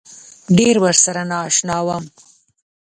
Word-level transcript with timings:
ډېر 0.57 0.75
ورسره 0.85 1.21
نا 1.29 1.39
اشنا 1.49 1.77
وم. 1.87 2.03